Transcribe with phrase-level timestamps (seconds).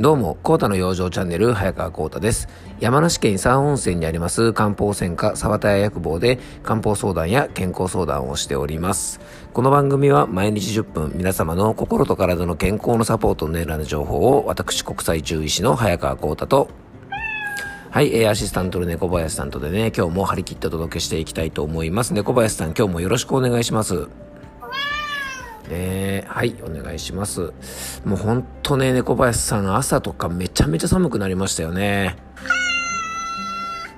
[0.00, 2.46] どうも、コータの養生チャンネル、早川コータです。
[2.78, 9.18] 山梨県伊佐温泉にあります漢方専科沢田屋薬房で漢方相談や健康相談をしております。
[9.52, 16.68] この番組は毎日10分、皆様の心と体の健康のサポートを狙う情報を、私、国際中医師の早川コータと、
[17.90, 22.14] はい、えー、アシスタントの猫林さんとでね、今日も張り切ってお届けしていきたいと思います。
[22.14, 24.06] 猫林さん、今日もよろしくお願いします。
[25.68, 27.52] ねはい、お願いします。
[28.04, 32.16] もうほんとね、猫林さん、朝とかめちゃめちゃ寒くなりましたよね。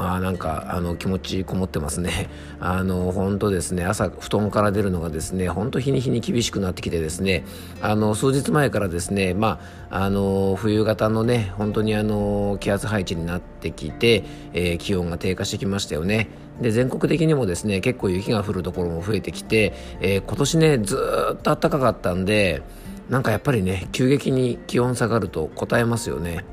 [0.00, 2.30] あなんかあの気持ちこもってますね。
[2.60, 7.44] あの本当ですね朝布団から出るのがですね本当日に日に厳しくなってきてですね
[7.82, 16.28] あの数日前からですねまああの冬型のね本当にあの気圧配置になってきて、えー、気温が低下してきましたよね。
[16.60, 20.96] で全国的にもですね結構雪が降るところも増えてきて、えー、今年ねず
[21.34, 22.62] っと暖かかったんで
[23.08, 26.44] なんかやっぱりね急激に気温下がると答えますよね。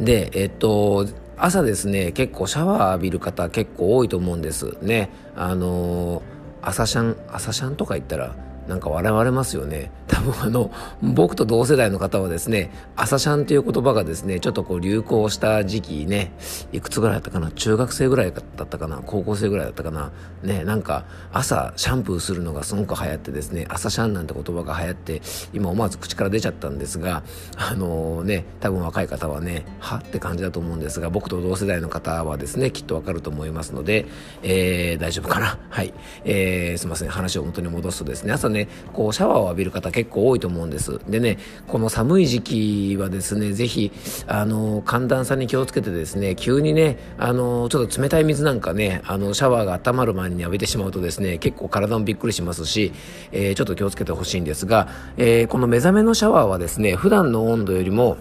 [0.00, 1.06] でえっと
[1.38, 6.22] 朝ですね結構シャワー浴びる方結構多いと思うんですねあの
[6.62, 8.34] 朝シャン朝シャンとか言ったら
[8.68, 9.90] なんか笑われますよね。
[10.08, 10.70] 多分あの、
[11.02, 16.32] 僕と同世代の方はですね、朝シャンという言葉がですね、ちょっとこう流行した時期ね、
[16.72, 27.22] いくつぐらいだったかな中学生ぐらいだったかな高校生ぐらいだったかなね、なんか朝シャンプーするのがすごく流行ってですね、朝シャンなんて言葉が流行って、今思わず口から出ちゃったんですが、
[27.56, 34.06] あのー、ね、多分若い方はね、はって感じだと思うんですが、僕と同世代の方はですね、きっとわかると思いますので、
[34.42, 35.92] えー、大丈夫かなはい。
[36.24, 40.98] えー、すいません、話を元に戻すとですね、朝ね、ね、こうシャワーを浴びる方結構多いと思うんです。
[41.08, 43.92] でね、この寒い時期はですね、ぜひ、
[44.26, 52.92] あの、寒暖差に気をつけてですね、急にね、あの、ちょっと冷たい水なんかね、あの、シャワーが温まる前に浴びてしまうとですね、結構体もびっくりしますし、
[53.32, 58.16] えー、ちょっと気をつけてほしいんですが、えー、この目覚めのシャワーはですね、普段の温度よりも、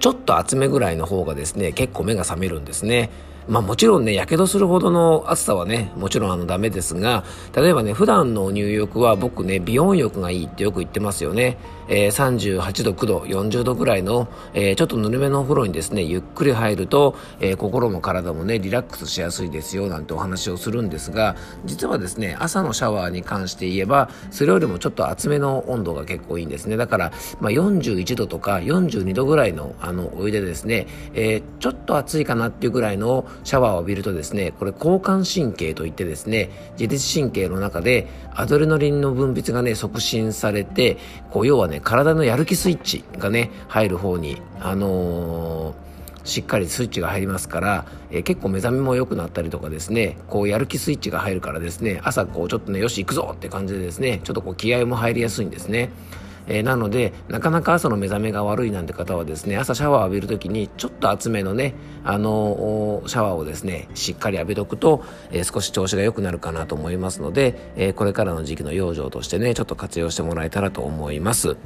[0.00, 3.10] ちょっと厚めぐらいの方がですね、結構目が覚めるんですね。
[3.48, 11.58] まあもちろんね、火傷するほどの暑さはね、もちろんあのダメですが、例えばね、普段の入浴は僕ね、美温浴がいいってよく言ってますよね。
[11.88, 26.76] えー、38度、9度、40度ぐらいの、えー、ちょっとぬるめのお風呂にですね、ゆっくり入ると、えー、心も体もね、リラックスしやすいですよ、なんてお話をするんですが、実はですね、朝のシャワーに関して言えば、それよりもちょっと厚めの温度が結構いいんですね。
[26.76, 40.96] だから、まあ、41度とか42度ぐらいの、あの、お湯でですね、えちょっと暑いかなっていうぐらいのシャワーを浴びるとですね、これ交感神経といってですね、自律神経の中でアドレナリンの分泌がね、促進されて、
[41.30, 45.74] こう、要はね、体のやる気スイッチがね、入る方に、あのー、
[46.24, 55.90] しっかりスイッチが入りますから、えー、結構目覚めも良くなったりとかですね、こうやる気スイッチが入るからですね、朝こうちょっとね、よし行くぞって感じでですね、ちょっとこう気合も入りやすいんですね。
[56.46, 71.56] えー、なのでなかなか朝の目覚めが悪いなんて方はですね朝シャワーを浴びる時にちょっと厚めのねあのシャワーをですねしっかり浴びとくと、えー、少し調子が良くなるかなと思いますので、えー、これからの時期の養生としてねちょっと活用してもらえたらと思います。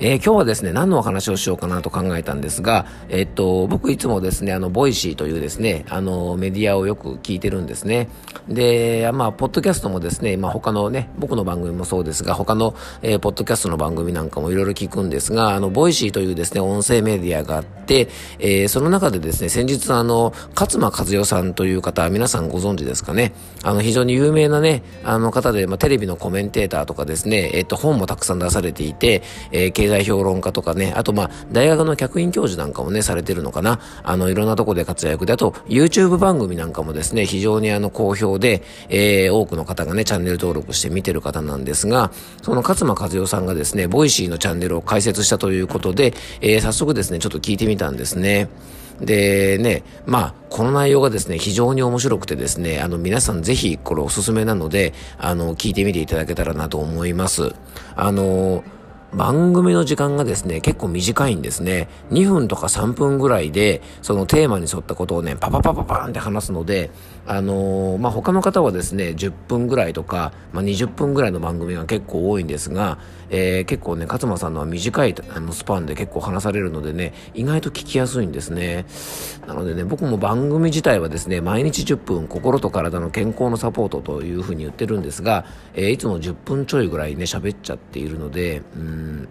[0.00, 8.08] えー、今日はですね、何のお話をしようかなと考えたんですが、え、っと、僕いつもですね、あの、ボイシーというですね、あの、メディアをよく聞いてるんですね。
[8.48, 23.32] で、まあ、ポッドキャストもですね、まあ、他のね、僕の番組もそうですが、他の、えー、ポッドキャストの番組なんかもいろいろ聞くんですが、あの、ボイシーというですね、音声メディアがあって、えー、その中でですね、先日あの、勝間和代さんという方、皆さんご存知ですかね。
[23.64, 33.80] あの、非常に有名なね、あの方で、まあ、テレビのコメンテーターとかですね、えっと、本もたくさん出されていて、えー、経済評論家とかね、あとまあ、大学の客員教授なんかもね、されてるのかな。
[34.02, 42.10] あの、いろんなとこで活躍で、あと、YouTube 番組なんかもですね、非常にあの、好評で、えー、多くの方がね、チャンネル登録して見てる方なんですが、
[42.42, 46.12] その勝間和代さんがですね、ボイシーのチャンネルを開設したということで、
[46.42, 48.48] えー、早速ですね、ちょっと聞いてみたんですね。
[49.00, 57.54] でね、まあ、この内容がですね、非常に面白くてですね、あの、皆さんぜひこれおすすめなので、あの、聞いてみていただけたらなと思います。
[57.94, 58.77] あのー、
[59.12, 61.88] 番組の時間がですね、結構短いんですね。
[62.10, 66.90] 2分とか3分ぐらいで、そのテーマに沿ったことをね、パパパパパーンって話すので、
[67.28, 72.98] あのー、まあ、他の方はですね、10分ぐらいとか、まあ、20分ぐらいの番組が結構多いんですが、
[73.28, 78.86] えー、結構ね、勝間さんのは短いあのスパンで結構話されるのでね、意外と聞きやすいんですね。
[79.46, 89.28] なのでね、僕も番組自体はですね、毎日10分、心と体の健康のサポートというふうに言ってるんですが、えー、いつも10分ちょいぐらいね、喋っちゃっているので、うん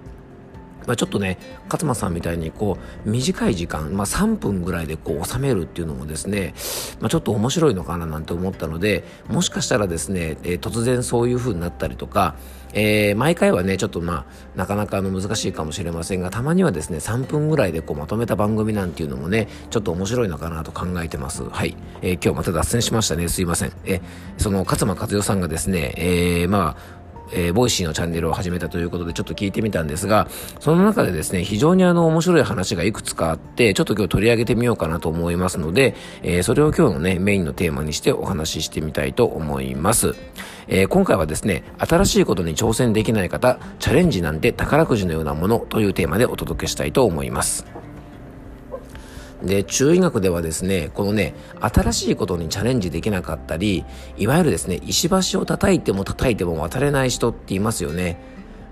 [0.88, 6.56] まあ、ちょっとね勝間さんみたいにこう短い時間、まあ、3分ぐらいでこう収めるっていうのもですね、
[7.00, 12.36] まあ、ちょっと面白いのかななんて思ったのでもしかしたらですね、えー、突然そういう風になったりとか、
[12.74, 14.26] えー、毎回はねちょっとまあ
[14.56, 21.44] なかなかの難しいかもしれませんがたまにはですね3分ぐらいでこうまとめた番組なんていうのもねちょっと面白いのかなと考えてます。
[21.44, 23.28] はい、えー、今日また脱線しましたね。
[23.28, 23.74] すいません。
[23.86, 24.02] え
[24.38, 26.98] その勝間和代さんがですね、え、まあ
[27.32, 30.28] えー、ボイシーのチャンネルを始めたということでちょっと聞いてみたんですが、
[30.60, 40.16] その中でですね、非常にあの面白い話がいくつかあって、ちょっと今日取り上げてみようかなと思いますので、えー、それを今日のね、メインのテーマにしてお話ししてみたいと思います。
[40.68, 47.87] えー、今回はですね、新しいことに挑戦できない方、チャレンジなんて宝くじのようなものというテーマでお届けしたいと思います。
[49.44, 53.86] で、中医学ではですね、このね、新しいことにチャレンジできなかったり、
[54.18, 58.20] いわゆるですね、石橋を叩いても叩いても渡れない人っていますよね。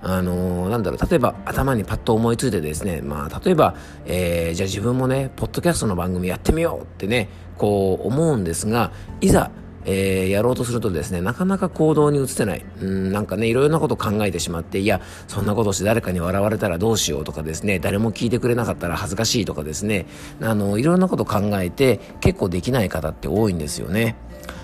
[0.02, 3.76] あのー、なんだろう、例えば頭にパッと思いついてですね、まあ、例えば、
[4.06, 8.92] えー、じゃあ自分もね、ポッドキャストの番組やってみようってね、こう思うんですが、
[9.22, 9.50] いざ、
[9.86, 12.66] えー、やろうとするとですね、なかなか行動に移せない。
[12.82, 20.08] うん、なんかね、いろいろなこと考えてしまって、いや、そんなことして誰かに笑われたらどうしようとかですね、誰も聞いてくれなかったら恥ずかしいとかですね、
[20.42, 24.16] あの、いろんなこと考えて結構できない方って多いんですよね。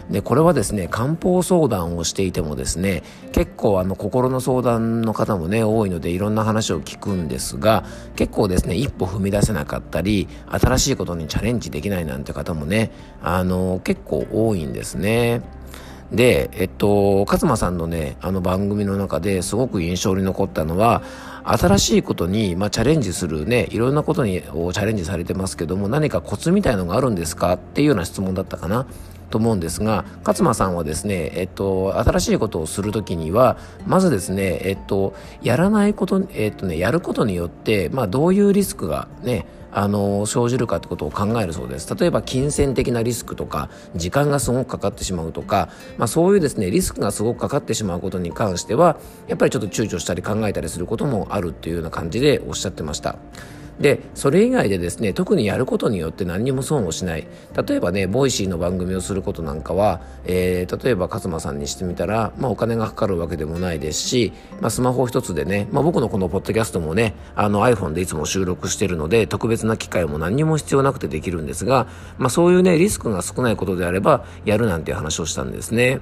[0.09, 7.83] で、これはですね、漢方相談をしていてもですね、結構あの心の相談の方もね、多いのでいろんな話を聞くんですが、
[8.15, 12.91] 結構ですね、一歩踏み出せなかったり、新しいことにチャレンジできないなんて方もね、
[13.21, 15.41] あの、結構多いんですね。
[16.11, 21.03] で、えっと、勝間さんのね、あの番組の中ですごく印象に残ったのは、
[21.43, 27.53] 新しいことに、まあ、チャレンジするね、いろんなことにチャレンジされてますけども、何かコツみたいのがあるんですか？
[27.53, 28.85] っていうような質問だったかな。
[29.31, 33.57] と思うんですが勝間さんはですね、えっと、新しいことをするときには
[33.87, 53.17] まずですね、えっと、やらないこと、えっとね、やることによって、まあ、どういうリスクがねあの生じるかってことを考えるそうです例えば金銭的なリスクとか時間がすごくかかってしまうとか、まあ、そういうですねリスクがすごくかかってしまうことに関してはやっぱりちょっと躊躇したり考えたりすることもあるっていうような感じでおっしゃってました。
[53.79, 57.27] でそれ以外でですね特にやることによって何にも損をしない
[57.67, 71.87] 例えばねボイシーの番組をすることなんかは、えー、例えば勝間さんにしてみたら、まあ、お金がかかるわけでもないですし、まあ、スマホ一つでね、まあ、僕のこのポッドキャストもねあの iPhone でいつも収録してるので特別な機械も何にも必要なくてできるんですが、
[72.17, 75.99] まあ、そういうねリスクが少ないことであればやるなんていう話をしたんですね。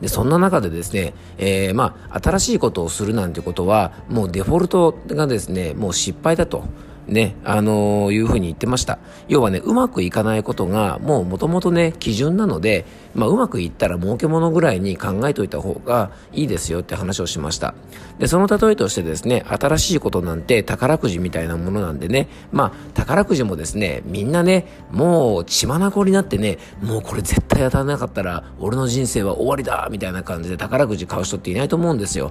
[0.00, 6.64] で、そんな中でですね、えー、まあ、新しいことをするなんてことは、もうデフォルトがですね、もう失敗だと。
[7.08, 8.98] ね、あのー、いうふうに言ってました。
[9.28, 12.84] 要はね、うまくいかないことが、もうもともとね、基準なので、
[13.18, 17.74] まあ、うまくいったら儲けものぐらいに考えておいた方がいいですよって話をしました。
[18.20, 32.30] で、その例えとしてですね、新しいことなんて宝くじみたいなものなんでね、まあ、宝くじもですね、みんなね、もう血眼になってね、もうこれ絶対当たらなかったら、俺の人生は終わりだみたいな感じで宝くじ買う人っていないと思うんですよ。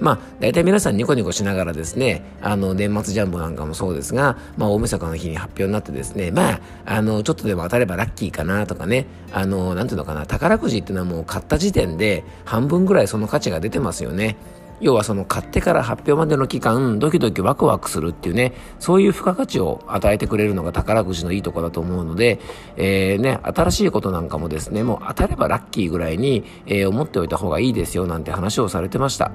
[0.00, 14.36] まあ、大体皆さんニコニコしながらですね、あの、年末ジャンボなんかもそうですが、まあ、大晦日の日に発表になってですね、まあ、あの、ちょっとでも当たればラッキーかなとかね、あの、なんていうのかな、宝くじっていうのはもう買った時点で半分ぐらいその価値が出てますよね。
[14.80, 22.40] 要はその買ってから発表までの期間、ドキドキワクワクするっていうね、そういう付加価値を与えてくれるのが宝くじのいいとこだと思うので、
[22.76, 29.30] えー、ね、新しいことなんかもですね、もう当たればラッキーぐらいに、えー、思っておいた方がいいですよなんて話をされてました。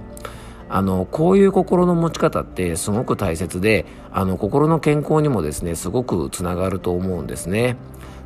[0.70, 7.76] あのこういう心の持ち方ってすごく大切であの心の健康にもですねすごくつながると思うんですね。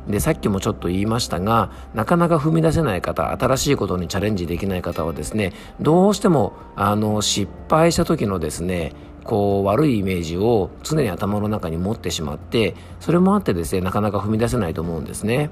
[0.08, 8.92] でさっきもちょっと言いましたがなかなか踏み出せない方新しいことにチャレンジできない方はですねどうしてもあの失敗した時のですね
[9.24, 15.50] こう悪いイメージを常に頭の中に持ってしまってそれもあってですねなかなか踏み出せないと思うんですね。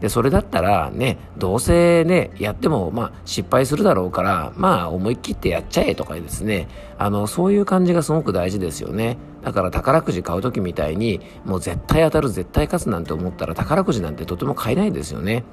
[0.00, 9.18] で、それだったらね、どうせね、やってもまあ失敗するだろうから、まあ思い切ってやっちゃえとかですね、あの、そういう感じがすごく大事ですよね。
[9.42, 15.44] だから宝くじ買う時みたいに、もう絶対当たる、絶対勝つなんて思ったら宝くじなんてとても買えないですよね。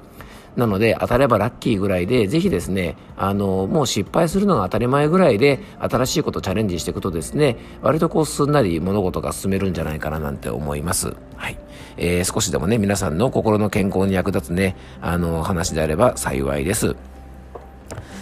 [0.56, 11.14] なので、当たればラッキーぐらいで、ぜひですね、あの、もう失敗するのが当たり前ぐらいで、新しいことチャレンジしていくとですね、割とこうすんなり物事が進めるんじゃないかななんて思います。
[11.36, 11.58] はい。
[11.98, 16.96] えー、少しでもね、皆さんの心の健康に役立つね、あの、話であれば幸いです。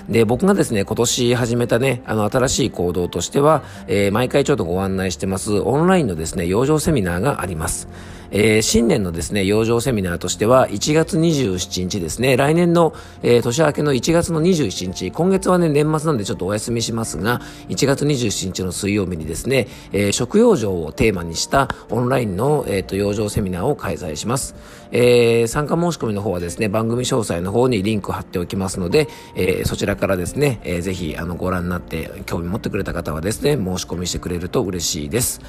[0.09, 7.89] で、僕がですね、今年始めたね、あの、新しい行動としては、えー、毎回ちょっとご案内してます、オンラインのですね、養生セミナーがあります。
[8.31, 24.55] えー、新年のですね、養生セミナーとしては、1月27日ですね、来年の、えー、年明けの1月の27日、今月はね、年末なんでちょっとお休みしますが、1月27日の水曜日にですね、えー、食養生をテーマにしたオンラインの、え、ー、と、養生セミナーを開催します。
[24.91, 35.41] えー、参加申し込みの方はですね、番組詳細の方にリンク貼っておきますので、えー、そちらからですね、えー、ぜひ、あの、ご覧になって興味持ってくれた方はですね、申し込みしてくれると嬉しいです。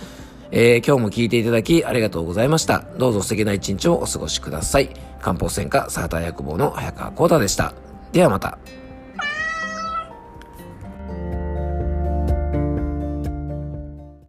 [0.58, 2.86] えー、今日も聞いていただきありがとうございました。
[2.98, 4.90] どうぞ素敵な一日をお過ごしください。
[5.20, 7.74] 漢方専科サーター薬房の早川幸太でした。
[8.14, 8.58] ではまた。